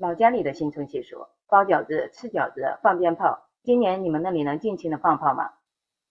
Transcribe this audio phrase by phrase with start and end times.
[0.00, 3.38] 老家里的新春习俗，包饺子、吃饺子、放鞭炮。
[3.62, 5.50] 今年你们那里能尽情的放炮吗？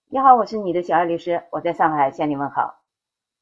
[0.08, 2.84] 你好，我是你的小爱律师，我在上海向你问好。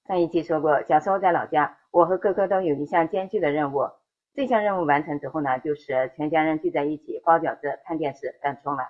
[0.06, 3.90] 上一期说过，小时候在老家，我和哥哥都有一项艰巨的任务。
[4.32, 8.87] 这项任务完成之后呢，就是全家人聚在一起包饺子、看电视、赶春晚。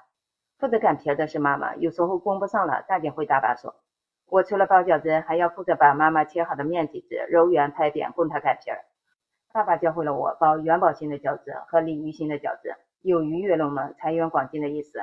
[0.61, 3.75] 负责擀皮的是妈妈，有时候供不上了，大姐会搭把手。
[4.27, 8.79] 我除了包饺子，还要负责把妈妈切好的面体子揉圆拍扁，供她擀皮儿。
[9.59, 15.01] 爸爸教会了我包元宝型的饺子和鲤鱼型的饺子，有鱼跃龙门、财源广进的意思。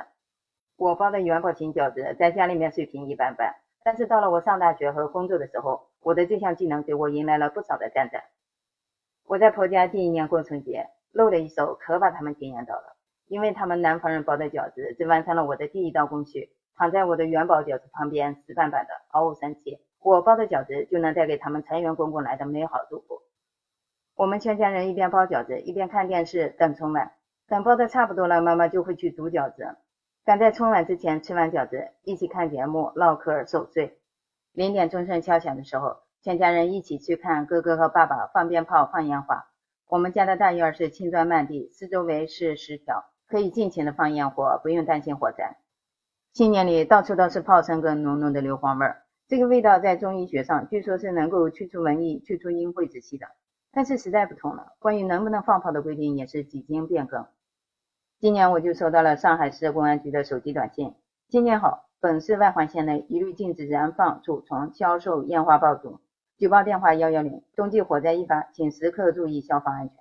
[0.78, 8.22] 我包的元宝型饺子在家里面水平一般般，但是到了我上大学和工作的时候，我的这项技能给我迎来了不少的赞赞。
[9.26, 19.80] 我在婆家第一年过春节，露了一手，可把他们惊艳到了，因为他们南方人包的饺子只完成了我的第一道工序，躺在我的元宝饺子旁边，死板板的，毫无生气。
[20.00, 23.20] 我包的饺子就能带给他们财源滚滚来的美好祝福。
[24.16, 27.12] 我们全家人一边包饺子，一边看电视等春晚。
[27.48, 29.76] 等包的差不多了，妈妈就会去煮饺子。
[30.24, 33.98] 赶在春晚之前吃完饺子，一起看节目、唠嗑、守岁。
[34.52, 39.48] 零点钟声敲响的时候，全家人一起去看哥哥和爸爸放鞭炮、放烟花。
[39.86, 45.58] 我们家的大院是青砖漫地，四周围是石条，可以尽情的放烟火，不用担心火灾。
[46.32, 53.26] 新年里到处都是炮声跟浓浓的硫磺味儿，这个味道在中医学上据说是能够去除瘟疫、去除阴晦之气的。
[53.76, 57.26] 但是时代不同了，关于能不能放炮的规定也是几经变更。
[58.18, 60.94] 今年我就收到了上海市公安局的手机短信：
[61.28, 66.00] 新年好，本市外环线内一律禁止燃放、储存、销售烟花爆竹。
[66.38, 67.42] 举报电话：幺幺零。
[67.54, 69.98] 冬季火灾易发，请时刻注意消防安全。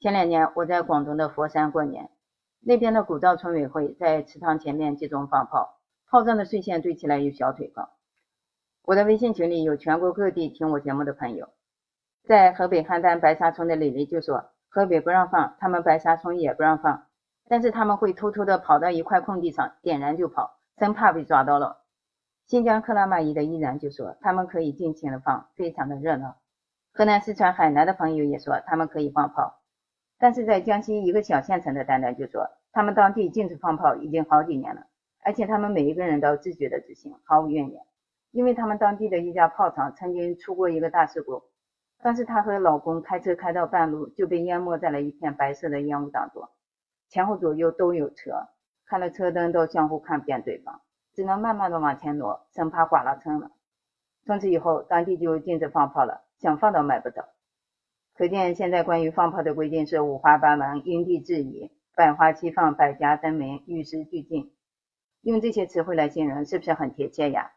[0.00, 2.08] 前两年我在广东的佛山过年，
[2.60, 7.90] 那边的古道村委会在祠堂前面集中放炮，炮仗的碎屑堆起来有小腿高。
[8.84, 11.50] 我的微信群里有全国各地听我节目的朋友。
[12.24, 17.06] 在河北邯郸白沙村的李丽就说：“河北不让放，他们白沙村也不让放，
[17.48, 21.82] 但是他们会偷偷的跑到一块空地上点燃就跑，生怕被抓到了。”
[22.46, 26.36] 新疆克拉玛依的依然就说：“他们可以尽情的放，非常的热闹。”
[26.94, 29.60] 河南、四川、海南的朋友也说他们可以放炮，
[30.18, 34.86] 但是在江西一个小县城的丹丹就说：“他们当地禁止放炮已经好几年了，
[35.24, 37.82] 而且他们每一个人都自觉的执行，毫无怨言，
[38.30, 41.42] 因为他们当地的一家炮厂曾经出过一个大事故。”
[42.04, 46.48] 但是她和老公开车开到半路就被淹没在了一片白色的烟雾当中，
[47.08, 48.48] 前后左右都有车，
[48.86, 50.80] 开了车灯都相互看不见对方，
[51.14, 53.52] 只能慢慢的往前挪，生怕刮了蹭了。
[54.26, 57.24] 从此以后，当地就禁止放炮了，想放都买不到。
[58.14, 64.52] 可见现在关于放炮的规定是五花八门，因地制宜，百花齐放，百家争鸣，与时俱进。
[65.22, 67.52] 用这些词汇来形容，是不是很贴切呀？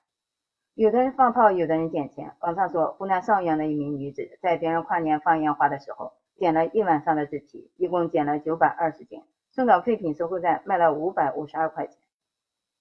[0.76, 2.34] 有的人放炮，有的人捡钱。
[2.42, 11.96] 网上说，湖南邵阳的一名女子在别人跨年放烟花的时候，捡了一晚上的纸皮，一共捡了九百二十斤，送到废品收购站卖了五百五十二块钱。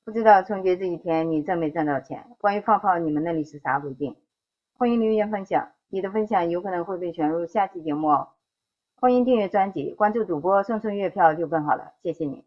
[0.04, 2.26] 不知道春节这一天你挣没挣到钱？
[2.38, 4.16] 关于放炮，你们那里是啥规定？
[4.76, 8.30] 欢迎留言分享，你的分享有可能会被选入下期节目哦。
[8.96, 12.44] 欢迎订阅专辑，关注主播，送送月票就更好了，谢谢你。